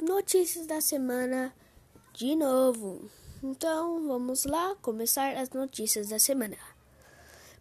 [0.00, 1.54] notícias da semana
[2.12, 3.08] de novo.
[3.42, 6.56] Então vamos lá começar as notícias da semana.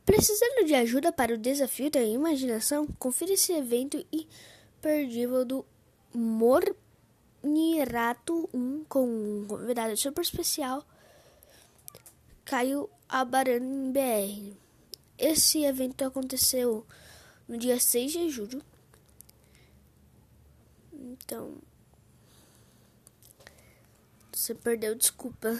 [0.05, 2.87] Precisando de ajuda para o desafio da imaginação?
[2.97, 5.65] Confira esse evento imperdível do
[6.13, 6.77] Mornirato
[8.53, 10.85] 1 com um convidado super especial,
[12.45, 14.53] Caio Abaran BR.
[15.17, 16.85] Esse evento aconteceu
[17.47, 18.61] no dia 6 de julho.
[20.93, 21.55] Então,
[24.37, 25.59] você perdeu, desculpa.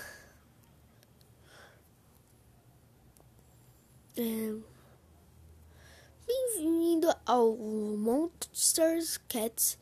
[4.15, 4.53] É...
[6.27, 9.77] Bem-vindo ao Monsters Cats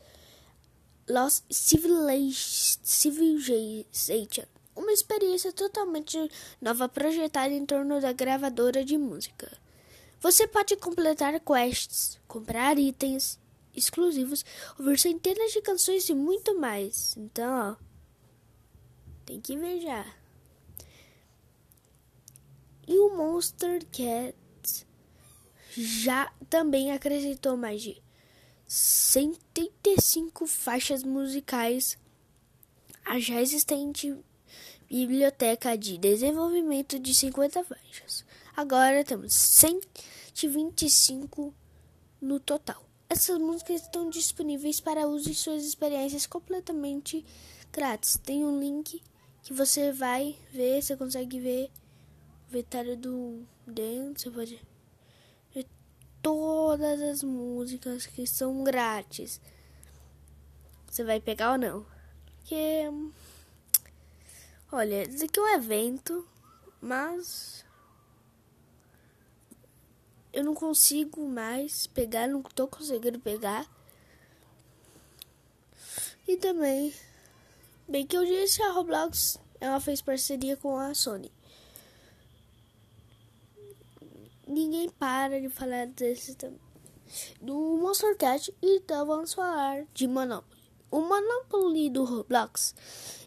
[1.10, 1.44] Lost
[2.84, 4.46] Civilization.
[4.76, 6.18] Uma experiência totalmente
[6.62, 9.58] nova projetada em torno da gravadora de música.
[10.22, 13.38] Você pode completar quests, comprar itens
[13.76, 14.46] exclusivos,
[14.80, 17.16] ouvir centenas de canções e muito mais.
[17.18, 17.95] Então, ó,
[19.26, 20.06] tem que ver já.
[22.88, 24.86] E o Monster Cats
[25.76, 28.00] já também acrescentou mais de
[28.68, 31.98] 75 faixas musicais
[33.04, 34.16] à já existente
[34.90, 38.24] biblioteca de desenvolvimento de 50 faixas.
[38.56, 41.54] Agora temos 125
[42.22, 42.82] no total.
[43.10, 47.26] Essas músicas estão disponíveis para uso em suas experiências completamente
[47.72, 48.18] grátis.
[48.24, 49.02] Tem um link
[49.46, 51.72] que você vai ver, você consegue ver
[52.50, 54.62] o vetário do dentro, você pode
[55.54, 55.68] ver
[56.20, 59.40] todas as músicas que são grátis.
[60.88, 61.86] Você vai pegar ou não?
[62.26, 62.90] Porque
[64.72, 66.28] olha, isso aqui é um evento,
[66.82, 67.64] mas
[70.34, 73.70] eu não consigo mais pegar, não tô conseguindo pegar.
[76.28, 76.92] E também
[77.88, 81.32] Bem que eu disse, a Roblox ela fez parceria com a Sony.
[84.48, 86.36] Ninguém para de falar desse.
[87.40, 90.64] Do Monster Cat, então vamos falar de Monopoly.
[90.90, 92.74] O Monopoly do Roblox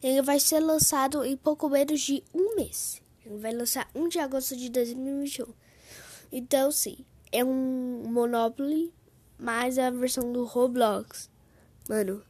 [0.03, 3.01] ele vai ser lançado em pouco menos de um mês.
[3.25, 5.47] Ele vai lançar 1 de agosto de 2021.
[6.33, 8.93] Então, sim, é um Monopoly,
[9.39, 11.31] mais a versão do Roblox.
[11.89, 12.25] Mano,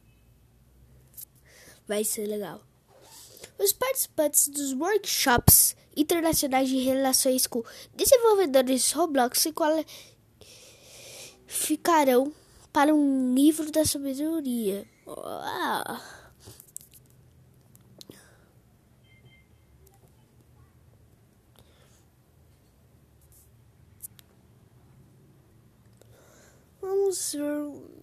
[1.89, 2.61] vai ser legal.
[3.57, 7.63] Os participantes dos workshops internacionais de relações com
[7.95, 12.31] desenvolvedores Roblox se qualificarão
[12.71, 14.87] para um livro da sabedoria.
[26.79, 27.98] Vamos ver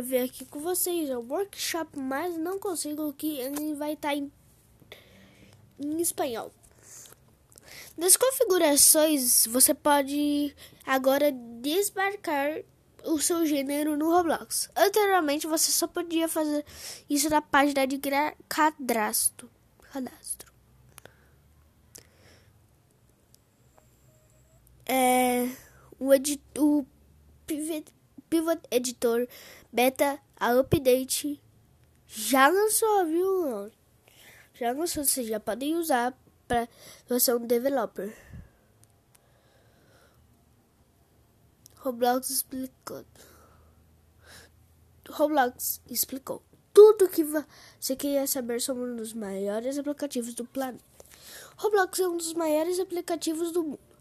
[0.00, 4.14] ver aqui com vocês é o workshop, mas não consigo que ele vai estar tá
[4.14, 4.32] em,
[5.78, 6.52] em espanhol.
[7.96, 10.54] Nas configurações, você pode
[10.86, 11.30] agora
[11.60, 12.62] desmarcar
[13.04, 14.70] o seu gênero no Roblox.
[14.74, 16.64] Anteriormente, você só podia fazer
[17.08, 18.00] isso na página de
[18.48, 19.50] cadastro.
[19.92, 20.52] cadastro.
[24.86, 25.48] É,
[25.98, 26.84] o, edit, o
[28.32, 29.28] pivot editor
[29.70, 31.38] beta, a update
[32.06, 33.70] já lançou, viu?
[34.54, 36.66] Já lançou, vocês já podem usar para
[37.06, 38.16] você um developer.
[41.76, 43.04] Roblox explicou.
[45.10, 47.24] Roblox explicou tudo que
[47.78, 50.82] você queria saber sobre um dos maiores aplicativos do planeta.
[51.58, 53.91] Roblox é um dos maiores aplicativos do mundo.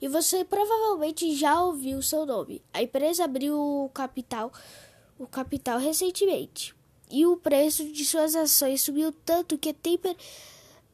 [0.00, 2.62] E você provavelmente já ouviu seu nome.
[2.72, 4.52] A empresa abriu o capital
[5.18, 6.74] o capital recentemente
[7.10, 9.72] e o preço de suas ações subiu tanto que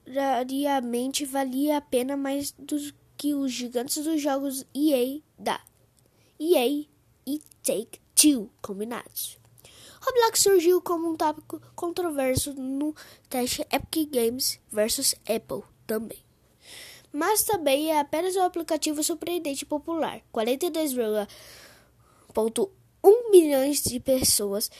[0.04, 2.76] temporariamente valia a pena mais do
[3.16, 5.60] que os gigantes dos jogos EA da
[6.38, 6.86] EA
[7.26, 9.38] e Take-Two combinados.
[10.00, 12.94] Roblox surgiu como um tópico controverso no
[13.28, 16.18] teste Epic Games versus Apple também.
[17.12, 20.22] Mas também é apenas um aplicativo surpreendente popular.
[20.32, 22.70] 42,1
[23.04, 24.70] um milhões de pessoas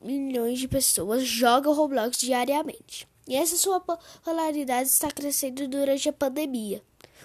[0.00, 3.08] milhões de pessoas jogam Roblox diariamente.
[3.26, 6.82] E essa sua popularidade está crescendo durante a pandemia.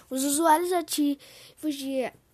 [0.08, 1.76] Os usuários ativos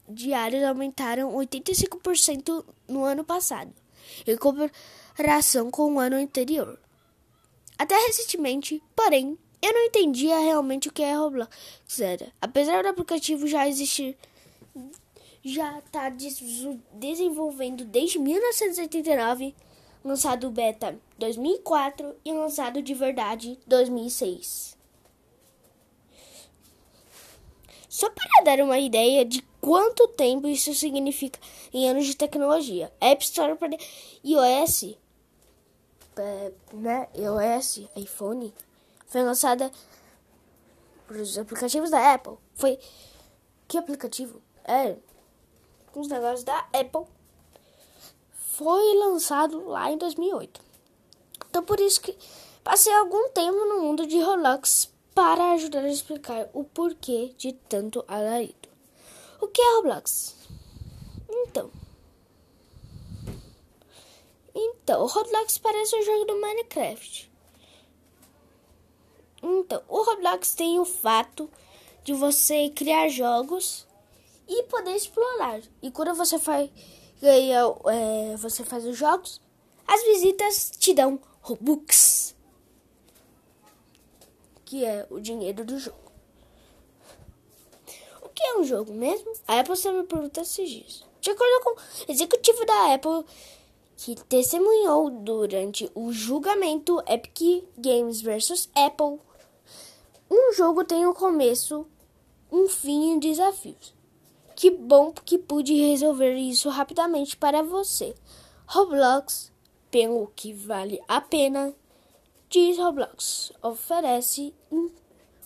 [0.09, 3.73] diários aumentaram 85% no ano passado,
[4.27, 6.79] em comparação com o ano anterior.
[7.79, 11.49] Até recentemente, porém, eu não entendia realmente o que é Roblox
[11.99, 12.31] era.
[12.41, 14.17] Apesar do aplicativo já existir
[15.45, 16.11] já está
[16.93, 19.55] desenvolvendo desde 1989,
[20.03, 24.77] lançado beta 2004 e lançado de verdade 2006.
[27.89, 31.39] Só para dar uma ideia de quanto tempo isso significa
[31.73, 33.77] em anos de tecnologia, App Store para
[34.25, 34.97] iOS,
[36.73, 38.53] né, iOS, iPhone,
[39.15, 39.71] foi lançada
[41.07, 42.37] por os aplicativos da Apple.
[42.53, 42.81] Foi
[43.69, 44.43] que aplicativo?
[44.65, 44.97] É
[45.95, 47.07] os negócios da Apple.
[48.33, 50.61] Foi lançado lá em 2008.
[51.49, 52.19] Então por isso que
[52.65, 58.05] passei algum tempo no mundo de Roblox para ajudar a explicar o porquê de tanto
[58.09, 58.69] alarido.
[59.41, 60.35] O que é Roblox?
[61.31, 61.71] Então.
[64.53, 67.34] Então, Roblox parece um jogo do Minecraft.
[69.45, 71.51] Então, o Roblox tem o fato
[72.03, 73.87] de você criar jogos
[74.49, 75.61] e poder explorar.
[75.83, 76.71] E quando você faz,
[77.21, 79.41] ganha, é, você faz os jogos,
[79.87, 82.35] as visitas te dão Robux
[84.75, 85.97] que é o dinheiro do jogo.
[88.23, 89.33] O que é um jogo mesmo?
[89.47, 91.05] A Apple só me pergunta esses dias.
[91.21, 93.25] De acordo com o executivo da Apple,
[93.97, 99.21] que testemunhou durante o julgamento Epic Games vs Apple,
[100.37, 101.87] um jogo tem um começo,
[102.51, 103.95] um fim e desafios.
[104.57, 108.15] Que bom que pude resolver isso rapidamente para você.
[108.67, 109.53] Roblox,
[109.91, 111.75] pelo que vale a pena
[112.55, 114.89] Diz Roblox oferece um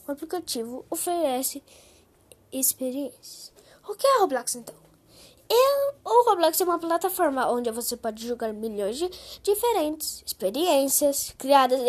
[0.06, 1.62] aplicativo oferece
[2.52, 3.50] experiências.
[3.88, 4.74] O que é Roblox então?
[5.48, 9.08] Eu, o Roblox é uma plataforma onde você pode jogar milhões de
[9.42, 11.80] diferentes experiências criadas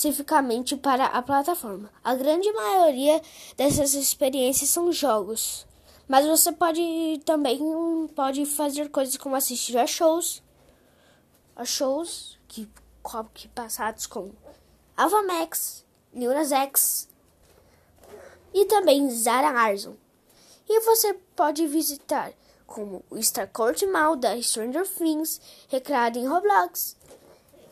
[0.00, 1.90] especificamente para a plataforma.
[2.02, 3.20] A grande maioria
[3.54, 5.66] dessas experiências são jogos,
[6.08, 7.60] mas você pode também
[8.16, 10.42] pode fazer coisas como assistir a shows,
[11.54, 12.66] a shows que
[13.34, 14.30] que passados com
[14.96, 17.08] Alpha Max, Neuras X
[18.54, 19.96] e também Zara Arson.
[20.68, 22.32] E você pode visitar
[22.66, 26.96] como o Starcourt Mall da Stranger Things, recriado em Roblox,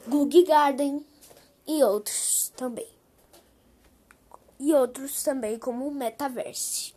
[0.07, 1.07] Google Garden
[1.69, 2.88] e outros também.
[4.59, 6.94] E outros também como o Metaverse.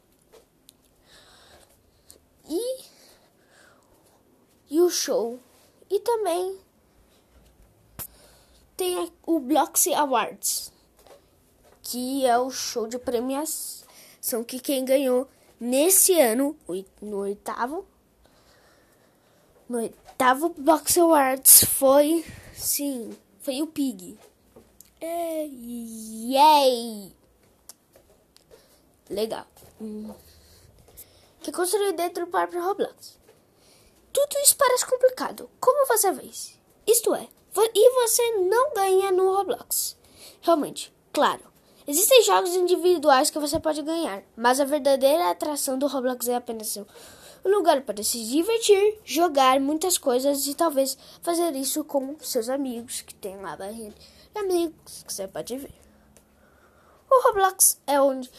[2.48, 2.84] E,
[4.70, 5.38] e o show.
[5.90, 6.58] E também
[8.78, 10.72] tem o Bloxy Awards,
[11.84, 15.28] que é o show de premiação que quem ganhou
[15.60, 16.58] nesse ano,
[17.02, 17.86] no oitavo,
[19.68, 22.26] no oitavo Bloxy Awards foi,
[22.56, 24.18] sim, foi o Pig.
[25.04, 27.12] Yay!
[29.10, 29.48] Legal.
[31.42, 33.18] Que construiu dentro do próprio Roblox.
[34.14, 35.50] Tudo isso parece complicado.
[35.60, 36.30] Como você vê?
[36.86, 37.28] Isto é,
[37.74, 39.98] e você não ganha no Roblox.
[40.42, 41.42] Realmente, claro.
[41.88, 46.78] Existem jogos individuais que você pode ganhar, mas a verdadeira atração do Roblox é apenas
[46.78, 53.02] um lugar para se divertir, jogar muitas coisas e talvez fazer isso com seus amigos,
[53.02, 53.96] que tem lá barreira
[54.34, 55.74] de amigos que você pode ver.
[57.10, 58.32] O Roblox é onde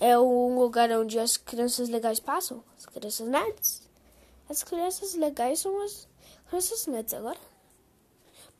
[0.00, 3.82] é um lugar onde as crianças legais passam, as crianças nerds.
[4.48, 6.06] As crianças legais são as
[6.48, 7.38] crianças nerds agora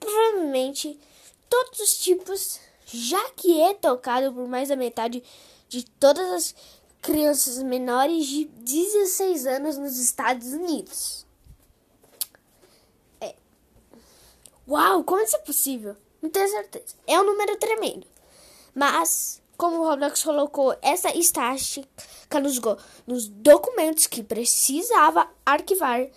[0.05, 0.99] provavelmente
[1.49, 5.23] todos os tipos, já que é tocado por mais da metade
[5.69, 6.55] de todas as
[7.01, 11.27] crianças menores de 16 anos nos Estados Unidos.
[13.21, 13.35] É.
[14.69, 15.97] Uau, como isso é possível?
[16.25, 16.97] Não tenho certeza.
[17.07, 18.07] É um número tremendo.
[18.75, 22.59] Mas, como o Roblox colocou essa estatística nos,
[23.07, 26.09] nos documentos que precisava arquivar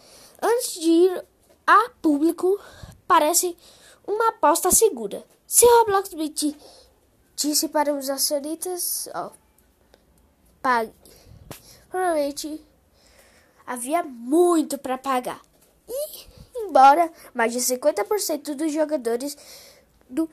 [0.42, 1.26] antes de ir
[1.68, 2.58] a público,
[3.06, 3.58] parece
[4.08, 5.26] uma aposta segura.
[5.46, 6.10] Se Roblox
[7.36, 9.32] disse para os acionistas, ó,
[10.62, 10.94] pague.
[11.90, 12.66] Provavelmente
[13.66, 15.42] havia muito para pagar.
[15.86, 19.36] E, embora mais de 50% dos jogadores
[20.10, 20.30] do,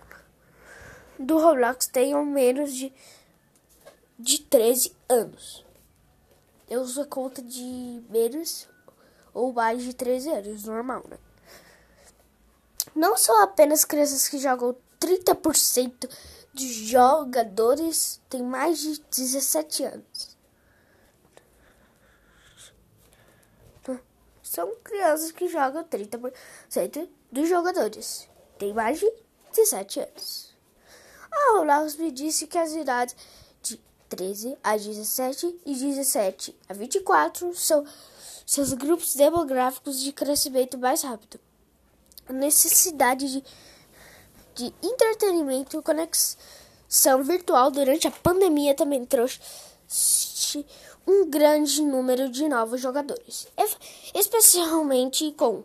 [1.19, 2.93] do Roblox tenham menos de,
[4.19, 5.65] de 13 anos.
[6.69, 8.69] Eu uso a conta de menos
[9.33, 11.19] ou mais de 13 anos, normal, né?
[12.95, 16.09] Não são apenas crianças que jogam 30%
[16.53, 20.35] dos jogadores têm mais de 17 anos.
[24.55, 29.11] São crianças que jogam 30% dos jogadores têm mais de
[29.55, 30.55] 17 anos.
[31.31, 33.17] A Roblox me disse que as idades
[33.63, 37.85] de 13 a 17 e 17 a 24 são
[38.47, 41.41] seus grupos demográficos de crescimento mais rápido.
[42.29, 43.45] A necessidade de,
[44.55, 49.41] de entretenimento e conexão virtual durante a pandemia também trouxe
[51.07, 53.47] um grande número de novos jogadores,
[54.15, 55.65] especialmente com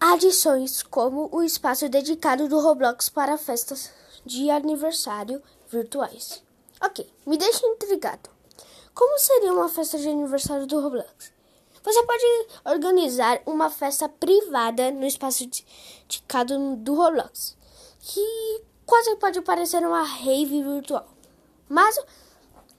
[0.00, 3.90] adições como o espaço dedicado do Roblox para festas
[4.24, 6.42] de aniversário virtuais.
[6.82, 8.30] Ok, me deixa intrigado.
[8.94, 11.32] Como seria uma festa de aniversário do Roblox?
[11.82, 12.24] Você pode
[12.64, 17.56] organizar uma festa privada no espaço dedicado do Roblox,
[18.00, 21.06] que quase pode parecer uma rave virtual.
[21.68, 21.98] Mas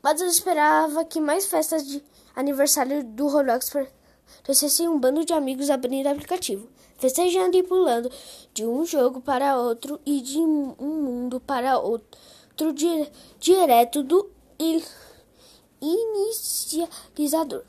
[0.02, 2.04] mas eu esperava que mais festas de
[2.36, 3.72] aniversário do Roblox
[4.44, 8.12] trouxessem um bando de amigos abrindo aplicativo, festejando e pulando
[8.54, 14.30] de um jogo para outro e de um mundo para outro di direto do
[15.80, 17.64] inicializador.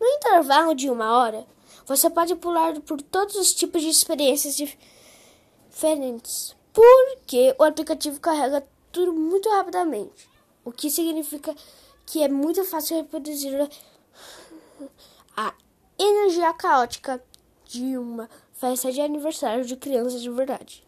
[0.00, 1.46] No intervalo de uma hora,
[1.86, 4.56] você pode pular por todos os tipos de experiências
[5.70, 10.32] diferentes, porque o aplicativo carrega tudo muito rapidamente
[10.64, 11.54] o que significa
[12.06, 13.68] que é muito fácil reproduzir
[15.36, 15.54] a
[15.98, 17.22] energia caótica
[17.72, 20.84] de uma festa de aniversário de criança de verdade.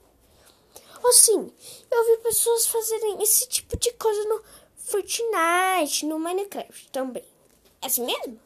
[1.03, 1.51] Ou sim,
[1.91, 4.43] eu vi pessoas fazerem esse tipo de coisa no
[4.77, 7.25] Fortnite, no Minecraft também.
[7.81, 8.39] É assim mesmo?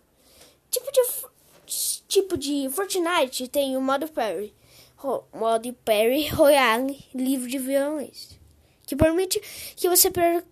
[0.70, 4.54] Tipo de, tipo de Fortnite tem o modo Parry,
[5.02, 8.38] o modo Parry Royale livre de violência,
[8.86, 9.40] que permite
[9.74, 10.46] que você perca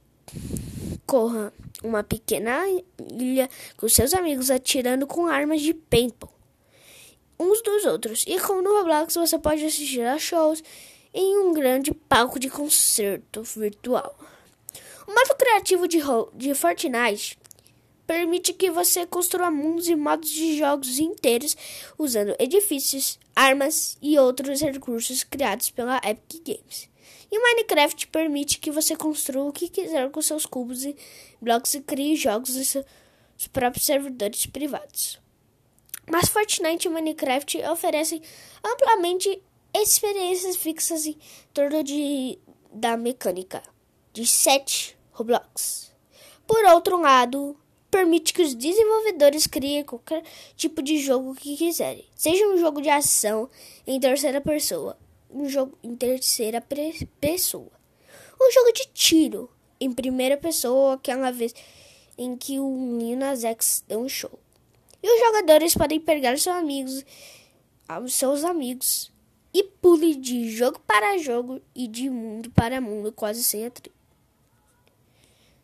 [1.07, 1.53] corra
[1.85, 2.65] uma pequena
[3.13, 6.36] ilha com seus amigos atirando com armas de paintball
[7.39, 8.25] uns dos outros.
[8.27, 10.63] E como no Roblox você pode assistir a shows
[11.13, 14.17] em um grande palco de concerto virtual.
[15.07, 15.99] O modo criativo de,
[16.35, 17.39] de Fortnite
[18.07, 21.57] permite que você construa mundos e modos de jogos inteiros
[21.99, 26.89] usando edifícios, armas e outros recursos criados pela Epic Games.
[27.31, 30.97] E Minecraft permite que você construa o que quiser com seus cubos e
[31.41, 32.85] blocos e crie jogos em seus
[33.53, 35.19] próprios servidores privados.
[36.11, 38.23] Mas Fortnite e Minecraft oferecem
[38.65, 39.43] amplamente
[39.75, 41.19] experiências fixas em
[41.53, 42.39] torno de,
[42.73, 43.63] da mecânica
[44.13, 45.93] de 7 Roblox.
[46.47, 47.57] Por outro lado,
[47.91, 50.23] permite que os desenvolvedores criem qualquer
[50.57, 53.51] tipo de jogo que quiserem, seja um jogo de ação
[53.87, 54.97] em terceira pessoa
[55.31, 56.61] um jogo em terceira
[57.21, 57.71] pessoa.
[58.41, 61.55] Um jogo de tiro em primeira pessoa, aquela vez
[62.17, 64.39] em que o Lil Nas X dá um show.
[65.07, 67.05] E os jogadores podem pegar seus amigos,
[68.09, 69.13] seus amigos
[69.55, 73.95] e pule de jogo para jogo e de mundo para mundo quase sem atrito.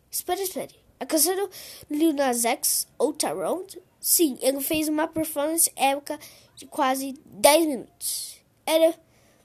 [0.09, 0.73] Espere, espere.
[0.97, 1.49] A canção do
[1.89, 3.81] Lil Nas X, Out Around?
[3.99, 6.17] Sim, ele fez uma performance épica
[6.55, 8.37] de quase 10 minutos.
[8.65, 8.97] Era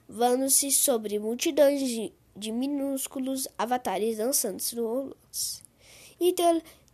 [0.08, 5.64] vando-se sobre multidões de, de, minúsculos avatares dançantes no Roblox
[6.20, 6.32] e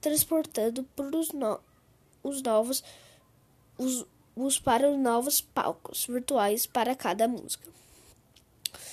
[0.00, 1.60] transportando por os, no,
[2.24, 2.82] os novos
[3.78, 4.04] os,
[4.34, 7.68] os para os novos palcos virtuais para cada música.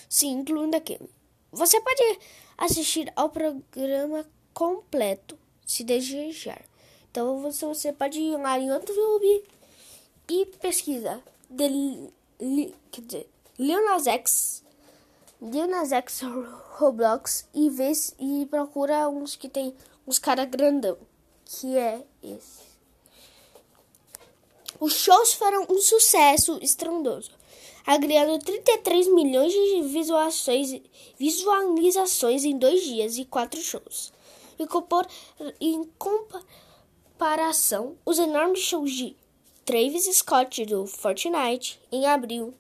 [0.09, 1.09] Sim, incluindo aquele.
[1.51, 2.19] Você pode
[2.57, 6.61] assistir ao programa completo se desejar.
[7.09, 9.43] Então você, você pode ir lá em YouTube
[10.29, 11.21] e pesquisa.
[11.49, 12.09] De,
[12.91, 13.29] quer dizer,
[14.07, 14.63] X,
[15.41, 16.21] Lil Nas X
[16.77, 19.75] Roblox e vê e procura uns que tem
[20.07, 20.97] uns cara grandão,
[21.45, 22.70] que é esse.
[24.81, 27.29] Os shows foram um sucesso estrondoso,
[27.85, 29.83] agregando 33 milhões de
[31.19, 34.11] visualizações, em dois dias e quatro shows.
[35.59, 35.83] Em
[37.19, 39.15] comparação, os enormes shows de
[39.63, 42.55] Travis Scott do Fortnite em abril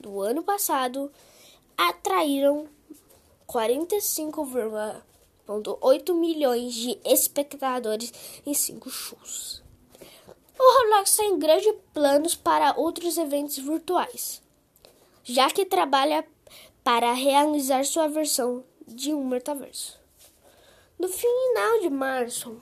[0.00, 1.08] do ano passado
[1.76, 2.66] atraíram
[3.46, 8.12] 45,8 milhões de espectadores
[8.44, 9.62] em cinco shows.
[10.58, 14.42] O Roblox tem grandes planos para outros eventos virtuais,
[15.24, 16.26] já que trabalha
[16.82, 19.98] para realizar sua versão de um metaverso.
[20.98, 22.56] No final de março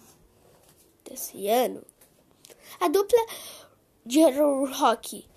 [1.05, 1.83] desse ano,
[2.81, 3.27] a dupla
[4.07, 4.21] de
[4.73, 5.29] rock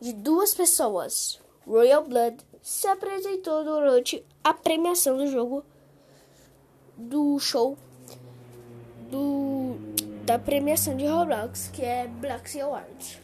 [0.00, 5.64] de duas pessoas, Royal Blood se apresentou durante a premiação do jogo
[6.96, 7.76] do show
[9.10, 9.76] do,
[10.24, 13.18] da premiação de Roblox, que é Black Awards.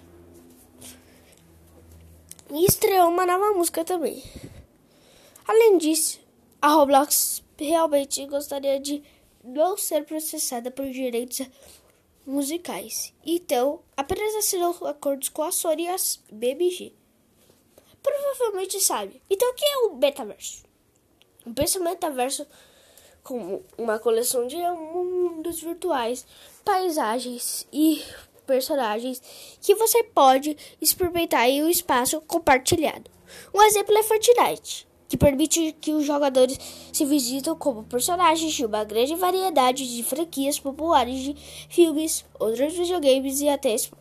[2.50, 4.22] E estreou uma nova música também.
[5.46, 6.20] Além disso,
[6.60, 9.02] a Roblox realmente gostaria de
[9.42, 11.40] não ser processada por direitos
[12.26, 13.14] musicais.
[13.24, 15.96] Então, apenas assinou acordos com a Sony e a
[16.30, 16.92] BMG.
[18.02, 19.22] Provavelmente sabe.
[19.30, 20.64] Então, o que é o metaverso?
[21.46, 22.46] O pensamento metaverso
[23.22, 26.26] como uma coleção de mundos virtuais,
[26.64, 28.02] paisagens e
[28.46, 29.22] personagens
[29.60, 33.10] que você pode experimentar em um espaço compartilhado.
[33.54, 36.58] Um exemplo é Fortnite, que permite que os jogadores
[36.92, 41.36] se visitam como personagens de uma grande variedade de franquias populares de
[41.68, 43.99] filmes, outros videogames e até esportes.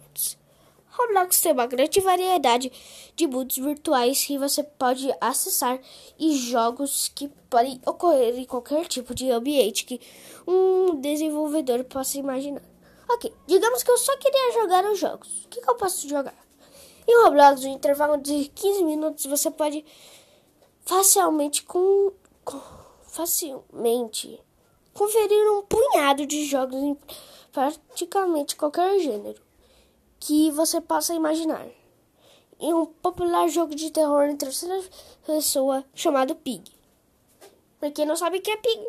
[1.00, 2.72] Roblox tem uma grande variedade
[3.16, 5.80] de mundos virtuais que você pode acessar
[6.20, 10.02] e jogos que podem ocorrer em qualquer tipo de ambiente que
[10.46, 12.62] um desenvolvedor possa imaginar.
[13.08, 15.46] Ok, digamos que eu só queria jogar os jogos.
[15.46, 16.36] O que, que eu posso jogar?
[17.08, 19.86] Em Roblox, no intervalo de 15 minutos, você pode
[20.86, 22.12] facilmente com,
[22.44, 22.62] com
[23.04, 24.40] facilmente
[24.94, 26.98] conferir um punhado de jogos em
[27.54, 29.49] praticamente qualquer gênero
[30.20, 31.68] que você possa imaginar.
[32.60, 34.84] Em um popular jogo de terror em terceira
[35.26, 36.64] pessoa chamado Pig.
[37.80, 38.88] Pra quem não sabe o que é Pig,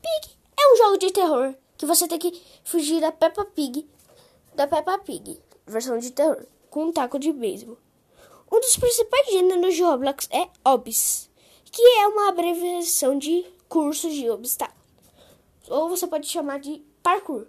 [0.00, 3.86] Pig é um jogo de terror que você tem que fugir da Peppa Pig,
[4.54, 7.76] da Peppa Pig, versão de terror, com um taco de beisebol.
[8.50, 11.28] Um dos principais gêneros de Roblox é OBS,
[11.64, 14.86] que é uma abreviação de curso de obstáculos.
[15.68, 17.46] Ou você pode chamar de parkour.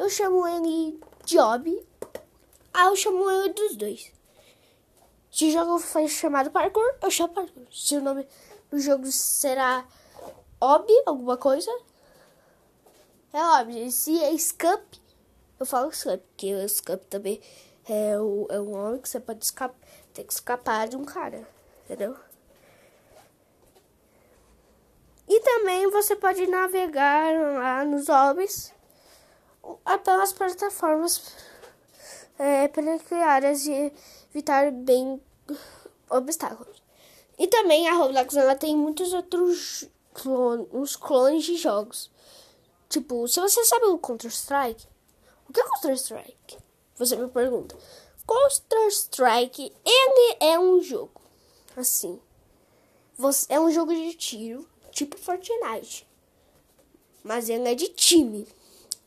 [0.00, 1.86] Eu chamo ele de Ob.
[2.72, 4.10] Ah, eu chamo ele dos dois.
[5.30, 7.66] Se o jogo for chamado parkour, eu chamo parkour.
[7.70, 8.26] Se o nome
[8.70, 9.86] do jogo será
[10.58, 11.70] Ob, alguma coisa,
[13.30, 13.90] é óbvio.
[13.90, 14.94] Se é Scamp,
[15.58, 17.38] eu falo Scamp, porque o Scamp também
[17.86, 19.76] é, o, é um homem que você pode escapar,
[20.14, 21.46] ter que escapar de um cara,
[21.84, 22.16] entendeu?
[25.28, 28.08] E também você pode navegar lá nos
[30.04, 31.34] pelas plataformas
[32.38, 33.92] é, precárias e
[34.30, 35.20] evitar bem
[36.08, 36.82] obstáculos.
[37.38, 42.10] E também a Roblox ela tem muitos outros clones, clones de jogos.
[42.88, 44.86] Tipo, se você sabe o Counter-Strike,
[45.48, 46.58] o que é Counter-Strike?
[46.96, 47.76] Você me pergunta.
[48.26, 51.20] Counter-Strike, ele é um jogo
[51.76, 52.20] assim.
[53.16, 56.06] Você, é um jogo de tiro, tipo Fortnite.
[57.22, 58.46] Mas ele é de time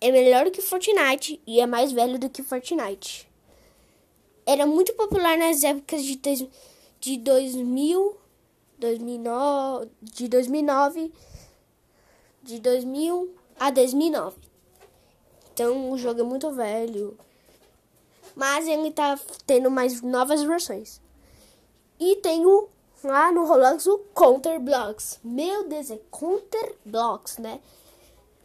[0.04, 3.26] é melhor que Fortnite e é mais velho do que Fortnite.
[4.46, 6.20] Era muito popular nas épocas de,
[7.00, 8.18] de 2000,
[8.78, 11.14] 2009, de 2009,
[12.44, 14.38] de 2000 a 2009.
[15.54, 17.18] Então o jogo é muito velho.
[18.36, 21.00] Mas ele tá tendo mais novas versões.
[21.98, 22.68] E tem o
[23.02, 25.22] lá no Roblox o Counter Blocks.
[25.24, 27.62] Meu Deus, é Counter Blocks, né?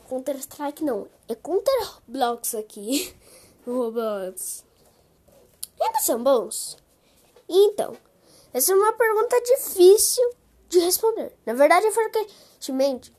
[0.08, 3.14] Counter Strike não, é Counter Blocks aqui
[3.66, 4.64] Roblox.
[5.78, 6.78] Eles são bons?
[7.46, 7.94] Então,
[8.52, 10.30] essa é uma pergunta difícil
[10.68, 11.36] de responder.
[11.44, 13.14] Na verdade, frequentemente,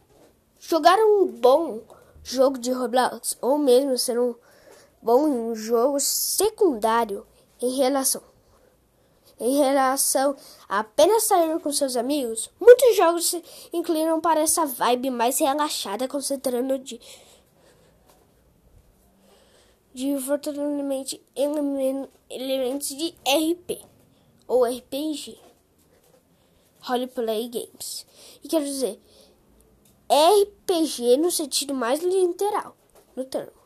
[0.60, 1.82] jogar um bom
[2.23, 4.34] jogo de Roblox ou mesmo ser um
[5.02, 7.25] bom jogo secundário
[7.62, 8.28] em relação
[9.39, 10.36] em relação
[10.67, 16.08] a apenas sair com seus amigos, muitos jogos se inclinam para essa vibe mais relaxada,
[16.08, 16.99] concentrando de
[20.25, 21.21] fortemente
[22.30, 23.82] elementos de RP
[24.47, 25.38] ou RPG,
[26.82, 28.06] Roleplay Games.
[28.43, 28.99] E quero dizer,
[30.10, 32.75] RPG no sentido mais literal,
[33.15, 33.59] no termo.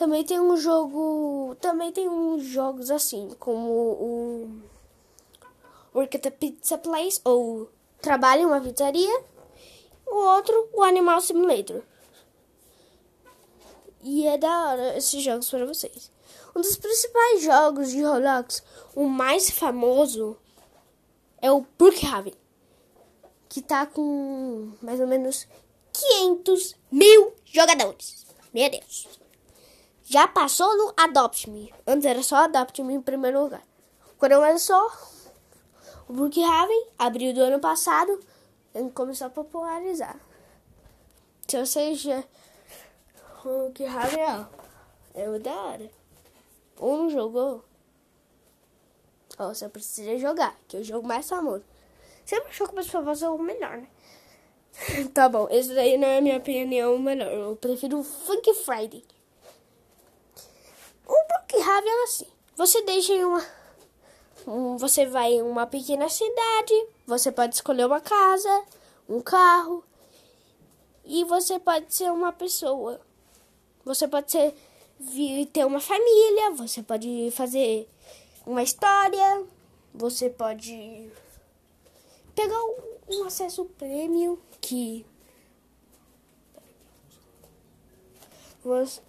[0.00, 1.54] Também tem um jogo.
[1.60, 4.60] Também tem uns jogos assim, como o
[5.94, 9.22] Work at a Pizza Place ou Trabalho em uma Pizzaria.
[10.06, 11.82] O outro, o Animal Simulator.
[14.02, 16.10] E é da hora esses jogos para vocês.
[16.56, 18.62] Um dos principais jogos de Roblox,
[18.96, 20.34] o mais famoso,
[21.42, 22.32] é o Brookhaven.
[23.50, 25.46] Que tá com mais ou menos
[25.92, 28.24] 500 mil jogadores.
[28.54, 29.20] Meu Deus
[30.10, 31.72] já passou no Adopt Me.
[31.86, 33.62] Antes era só Adopt Me em primeiro lugar.
[34.18, 34.90] Quando lançou
[36.08, 38.18] o Brookhaven, abril do ano passado,
[38.74, 40.18] ele começou a popularizar.
[41.46, 42.24] Se você já.
[43.44, 44.48] O Brookhaven,
[45.14, 45.88] é o da hora.
[46.76, 47.64] Ou não jogou?
[49.38, 51.62] Ó, você precisa jogar, que é o jogo mais famoso.
[52.26, 53.88] Sempre achou que o famoso é o melhor, né?
[55.14, 57.30] tá bom, esse daí não é minha opinião melhor.
[57.30, 59.04] Eu prefiro o Funk Friday.
[61.50, 62.26] Brookhaven é assim.
[62.56, 63.44] Você deixa em uma.
[64.46, 66.86] Um, você vai em uma pequena cidade.
[67.06, 68.64] Você pode escolher uma casa,
[69.08, 69.84] um carro.
[71.04, 73.00] E você pode ser uma pessoa.
[73.84, 74.54] Você pode ser,
[75.52, 77.88] ter uma família, você pode fazer
[78.46, 79.44] uma história,
[79.94, 81.10] você pode
[82.34, 82.60] pegar
[83.08, 85.04] um acesso prêmio que
[88.62, 89.00] você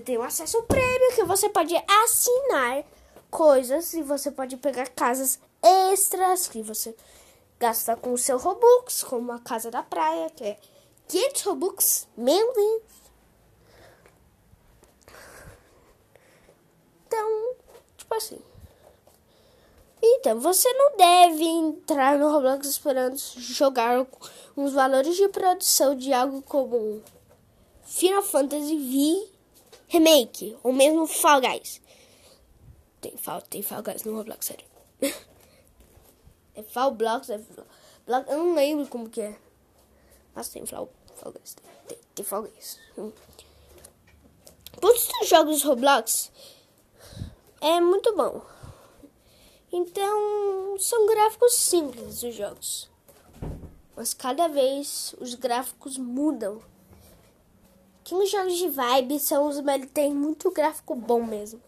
[0.00, 2.84] tem um acesso prêmio que você pode assinar
[3.30, 6.94] coisas e você pode pegar casas extras que você
[7.58, 10.58] gasta com o seu Robux, como a casa da praia, que é
[11.08, 12.82] 500 Robux, meu Deus.
[17.06, 17.54] Então,
[17.96, 18.40] tipo assim.
[20.00, 24.06] Então, você não deve entrar no Roblox esperando jogar
[24.56, 27.02] uns valores de produção de algo como
[27.82, 29.37] Final Fantasy V
[29.88, 31.80] Remake, ou mesmo Fall Guys.
[33.00, 34.66] Tem Fall, tem Fall Guys no Roblox, sério.
[36.54, 37.40] é Fall Blocks, é
[38.06, 39.38] Block, eu não lembro como que é.
[40.34, 41.54] Mas tem Fall, Fall Guys,
[41.86, 42.78] tem, tem, Fall Guys.
[42.96, 43.12] Hum.
[44.80, 46.30] Todos os jogos Roblox
[47.60, 48.42] é muito bom.
[49.72, 52.90] Então, são gráficos simples os jogos.
[53.96, 56.62] Mas cada vez os gráficos mudam.
[58.08, 61.60] Que os jogos de vibe são os melhores, tem muito gráfico bom mesmo.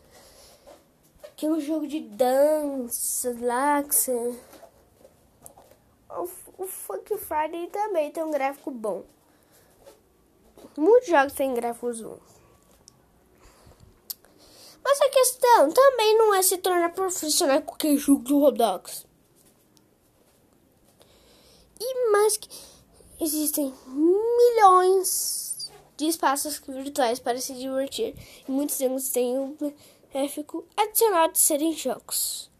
[1.36, 3.36] Que um jogo de dança,
[3.84, 4.10] você...
[6.08, 9.04] o, o Funk Friday também tem um gráfico bom.
[10.78, 12.22] Muitos jogos têm gráficos bons.
[14.82, 19.06] Mas a questão também não é se tornar profissional qualquer jogo do Roblox.
[21.78, 22.48] E mais que
[23.20, 25.49] existem milhões
[26.00, 28.14] de espaços virtuais para se divertir.
[28.48, 29.54] E muitos deles têm o
[30.10, 32.50] benéfico adicional de serem jogos.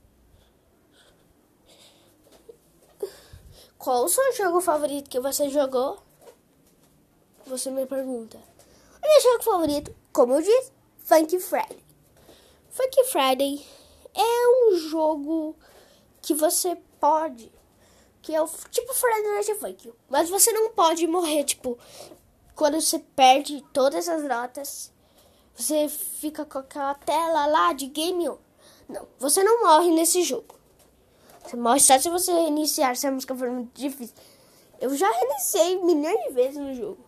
[3.79, 5.98] Qual o seu jogo favorito que você jogou?
[7.46, 8.37] Você me pergunta.
[8.37, 11.83] O meu jogo favorito, como eu disse, Funk Friday.
[12.68, 13.66] Funk Friday
[14.14, 15.57] é um jogo
[16.20, 17.50] que você pode.
[18.20, 19.94] Que é o tipo Friday Night Funk.
[20.11, 21.79] Mas você não pode morrer, tipo,
[22.60, 24.92] quando você perde todas as notas.
[25.54, 28.36] Você fica com aquela tela lá de game on.
[28.86, 30.54] Não, você não morre nesse jogo.
[31.42, 34.14] Você morre só se você reiniciar se a música for muito difícil.
[34.78, 37.02] Eu já reiniciei milhões de vezes no jogo.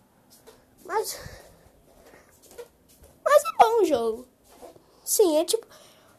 [0.87, 1.21] Mas.
[3.23, 4.27] Mas é bom o jogo.
[5.05, 5.67] Sim, é tipo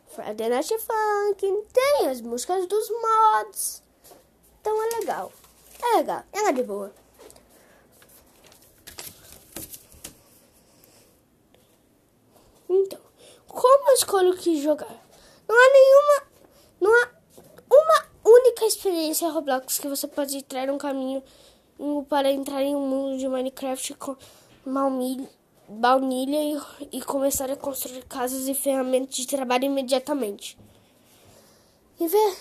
[0.09, 3.81] Friday Night Funk, tem as músicas dos mods.
[4.61, 5.31] Então é legal.
[5.81, 6.93] É legal, é de boa.
[12.73, 12.99] Então,
[13.47, 15.05] como eu escolho o que jogar?
[15.47, 16.33] Não há nenhuma.
[16.81, 17.09] Não há
[17.71, 21.23] uma única experiência Roblox que você pode entrar um caminho
[22.09, 24.15] para entrar em um mundo de Minecraft com
[24.65, 25.29] malmilha
[25.67, 30.57] baunilha e, e começar a construir casas e ferramentas de trabalho imediatamente.
[31.99, 32.37] Em vez,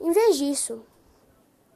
[0.00, 0.84] em vez disso,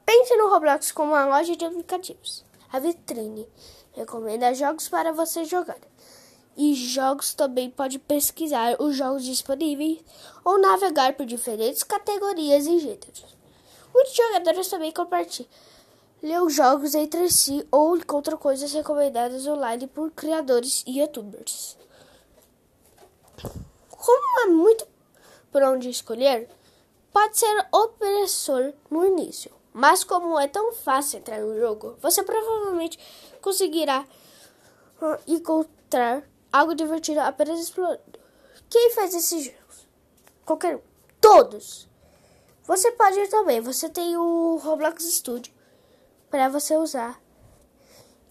[0.05, 2.45] pense no Roblox como uma loja de aplicativos.
[2.71, 3.49] A vitrine
[3.93, 5.79] recomenda jogos para você jogar.
[6.61, 10.01] E jogos também pode pesquisar os jogos disponíveis
[10.45, 13.25] ou navegar por diferentes categorias e gêneros.
[13.95, 15.49] Muitos jogadores também compartilham
[16.49, 21.79] jogos entre si ou encontra coisas recomendadas online por criadores e youtubers.
[23.89, 24.85] Como há muito
[25.53, 26.49] por onde escolher,
[27.13, 32.99] pode ser opressor no início, mas como é tão fácil entrar no jogo, você provavelmente
[33.41, 34.05] conseguirá
[35.01, 38.01] uh, encontrar algo divertido apenas explorando.
[38.69, 39.89] Quem faz esses jogos?
[40.45, 40.81] Qualquer um.
[41.21, 41.89] Todos.
[42.65, 43.61] Você pode ir também.
[43.61, 45.53] Você tem o Roblox Studio
[46.31, 47.21] para você usar,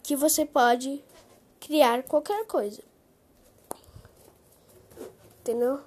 [0.04, 1.04] que você pode
[1.60, 2.84] criar qualquer coisa.
[5.40, 5.80] Entendeu?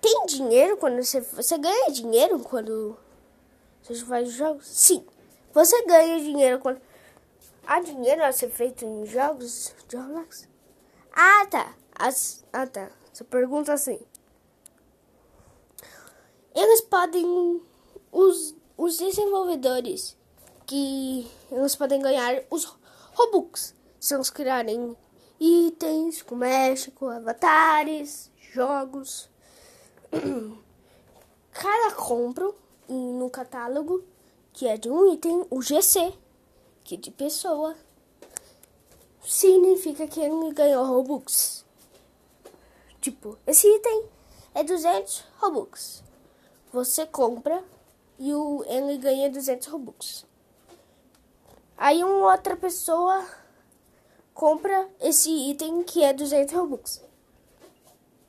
[0.00, 2.96] Tem dinheiro quando você você ganha dinheiro quando
[3.82, 4.66] você faz jogos?
[4.66, 5.04] Sim.
[5.52, 6.80] Você ganha dinheiro quando
[7.66, 10.47] há dinheiro a ser feito em jogos de Roblox?
[11.12, 11.74] Ah, tá.
[11.94, 12.90] As, ah, tá.
[13.12, 13.98] Você pergunta assim.
[16.54, 17.62] Eles podem
[18.12, 20.16] os os desenvolvedores
[20.64, 22.64] que eles podem ganhar os
[23.12, 24.96] Robux se eles criarem
[25.40, 29.28] itens com México, avatares, jogos.
[31.52, 32.52] Cada compra
[32.88, 34.04] no catálogo,
[34.52, 36.14] que é de um item, o GC,
[36.84, 37.74] que é de pessoa,
[39.28, 41.62] significa que ele ganhou Robux.
[42.98, 44.08] Tipo, esse item
[44.54, 46.02] é 200 Robux.
[46.72, 47.62] Você compra
[48.18, 50.26] e o, ele ganha 200 Robux.
[51.76, 53.24] Aí uma outra pessoa
[54.32, 57.04] compra esse item que é 200 Robux.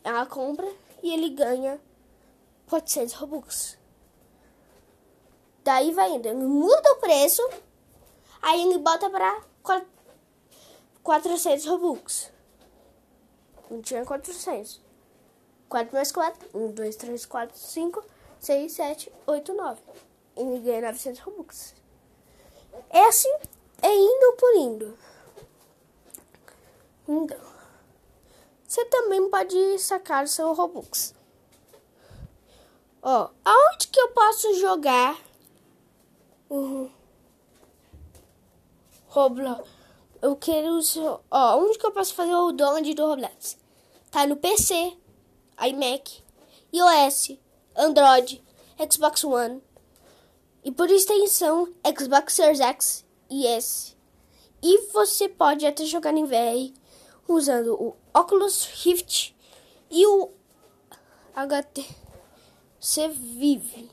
[0.03, 0.69] Ela compra
[1.01, 1.79] e ele ganha
[2.69, 3.77] 400 Robux.
[5.63, 7.41] Daí vai indo, ele muda o preço,
[8.41, 9.43] aí ele bota pra
[11.09, 12.31] 400 Robux.
[13.67, 14.79] Não tinha 400.
[15.67, 18.03] 4 mais 4, 1, 2, 3, 4, 5,
[18.39, 19.81] 6, 7, 8, 9.
[20.37, 21.73] Ele ganha 900 Robux.
[22.91, 23.35] É assim,
[23.81, 24.97] é indo por indo.
[27.07, 27.39] Então,
[28.67, 31.15] você também pode sacar seu Robux.
[33.01, 35.19] Ó, aonde que eu posso jogar
[36.51, 36.91] uhum.
[39.07, 39.78] Roblox?
[40.21, 40.79] Eu quero.
[41.32, 43.58] Ó, onde que eu posso fazer o download do Roblox?
[44.12, 44.97] Tá no PC,
[45.65, 46.23] iMac,
[46.73, 47.38] iOS,
[47.75, 48.43] Android,
[48.91, 49.62] Xbox One
[50.63, 53.95] e por extensão Xbox Series X e S.
[54.62, 56.73] E você pode até jogar em VR
[57.25, 59.34] usando o Oculus Rift
[59.89, 60.32] e o
[61.34, 63.89] HTC Vive.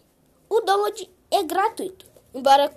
[0.49, 2.73] O download é gratuito, embora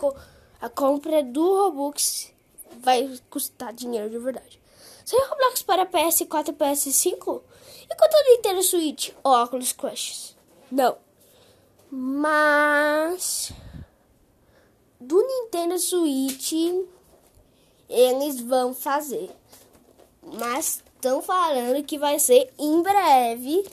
[0.61, 2.31] a compra do Robux
[2.77, 4.59] vai custar dinheiro de verdade.
[5.05, 7.41] Sem Roblox para PS4 e PS5?
[7.89, 10.35] E quanto ao Nintendo Switch ou Oculus Quest?
[10.71, 10.97] Não.
[11.89, 13.51] Mas
[14.99, 16.53] do Nintendo Switch
[17.89, 19.31] eles vão fazer.
[20.21, 23.65] Mas estão falando que vai ser em breve.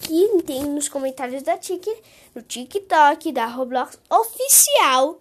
[0.00, 1.90] Que tem nos comentários da Tik,
[2.34, 5.18] no TikTok da Roblox oficial,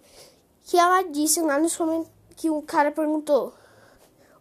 [0.65, 3.53] que ela disse lá nos comentários que um cara perguntou: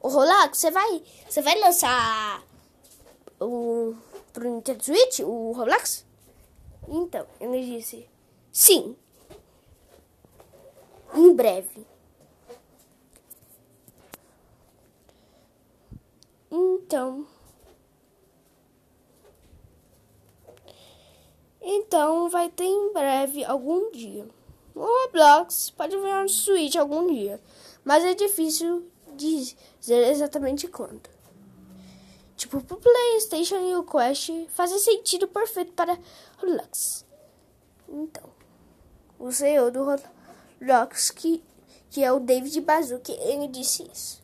[0.01, 2.43] "O Roblox, você vai, você vai lançar
[3.41, 3.95] o
[4.33, 6.05] pro Nintendo Switch, o Roblox?"
[6.89, 8.09] Então, ele disse:
[8.53, 8.97] "Sim,
[11.15, 11.87] em breve."
[16.51, 17.27] Então,
[21.63, 24.27] então vai ter em breve algum dia.
[24.75, 27.41] O Roblox pode virar no Switch algum dia,
[27.85, 29.57] mas é difícil dizer
[30.09, 31.11] exatamente quando.
[32.37, 35.99] Tipo, pro PlayStation e o Quest fazem sentido perfeito para
[36.39, 37.05] Roblox.
[37.89, 38.25] Então,
[39.19, 41.45] o CEO do Roblox, que,
[41.91, 44.23] que é o David Bazuki, ele disse isso.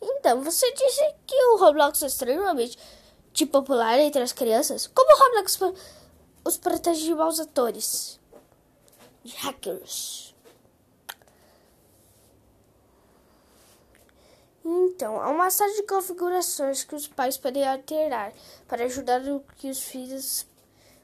[0.00, 2.78] Então, você disse que o Roblox é extremamente
[3.32, 4.86] de popular entre as crianças.
[4.86, 5.58] Como o Roblox
[6.44, 8.20] os protege de maus atores?
[9.22, 10.34] De hackers.
[14.64, 18.32] Então, há uma série de configurações que os pais podem alterar
[18.68, 20.46] para ajudar o que os filhos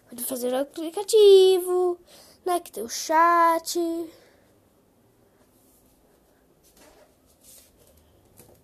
[0.09, 1.99] podem fazer no aplicativo,
[2.45, 2.61] né?
[2.61, 3.79] Que tem o chat.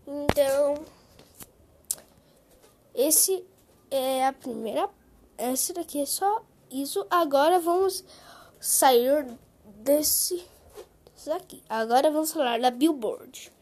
[0.07, 0.85] Então,
[2.95, 3.45] esse
[3.91, 4.89] é a primeira.
[5.37, 6.45] Essa daqui é só
[6.83, 7.07] isso.
[7.11, 8.05] Agora vamos
[8.61, 9.27] sair
[9.65, 10.45] desse,
[11.15, 11.63] desse aqui.
[11.69, 13.53] Agora vamos falar da Billboard.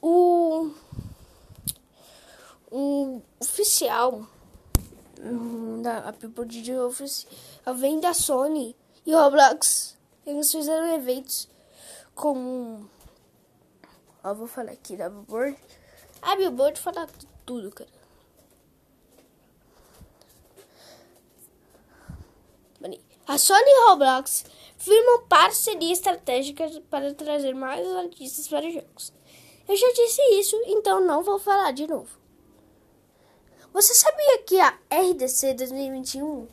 [0.00, 0.70] O,
[2.70, 4.26] o oficial
[5.82, 7.32] da Billboard de oficial
[7.76, 9.96] vem da Sony e Roblox.
[10.26, 11.48] Eles fizeram eventos
[12.14, 12.88] como
[14.24, 15.58] Ó, vou falar aqui da Billboard.
[16.20, 17.08] A Billboard fala
[17.44, 18.01] tudo, cara.
[23.26, 24.44] A Sony e Roblox
[24.76, 29.12] firmam parceria estratégica para trazer mais artistas para jogos.
[29.68, 32.10] Eu já disse isso, então não vou falar de novo.
[33.72, 36.48] Você sabia que a RDC 2021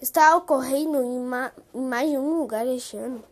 [0.00, 3.24] está ocorrendo em, ma em mais de um lugar este ano?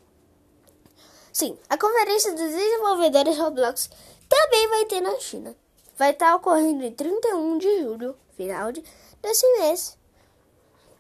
[1.30, 3.90] Sim, a conferência dos desenvolvedores Roblox
[4.28, 5.54] também vai ter na China.
[5.96, 8.82] Vai estar ocorrendo em 31 de julho, final de,
[9.20, 9.97] desse mês,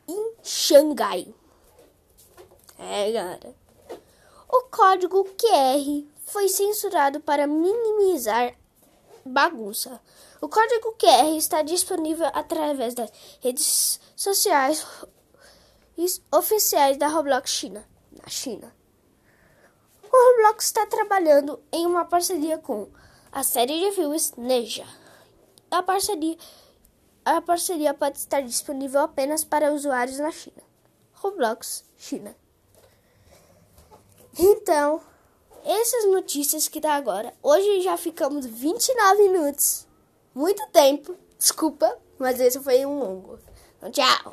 [0.08, 1.34] em Xangai.
[2.78, 3.54] É, galera.
[4.48, 8.54] O código QR foi censurado para minimizar
[9.24, 10.00] bagunça.
[10.40, 14.86] O código QR está disponível através das redes sociais
[16.32, 18.74] oficiais da Roblox China, na China.
[20.02, 22.88] O Roblox está trabalhando em uma parceria com
[23.30, 24.86] a série de filmes Neja.
[25.70, 26.36] A parceria,
[27.36, 30.62] a parceria pode estar disponível apenas para usuários na China.
[31.12, 32.34] Roblox, China.
[34.38, 35.00] Então,
[35.64, 37.34] essas notícias que dá agora.
[37.42, 39.86] Hoje já ficamos 29 minutos.
[40.34, 41.16] Muito tempo.
[41.36, 43.38] Desculpa, mas esse foi um longo.
[43.76, 44.18] Então, tchau.